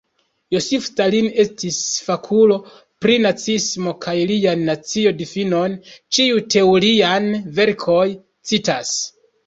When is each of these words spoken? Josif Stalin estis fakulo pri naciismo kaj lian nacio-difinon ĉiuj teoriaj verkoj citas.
Josif 0.53 0.85
Stalin 0.85 1.27
estis 1.43 1.77
fakulo 2.05 2.57
pri 3.05 3.19
naciismo 3.27 3.95
kaj 4.07 4.17
lian 4.33 4.67
nacio-difinon 4.73 5.79
ĉiuj 5.95 6.45
teoriaj 6.57 7.17
verkoj 7.61 8.05
citas. 8.53 9.01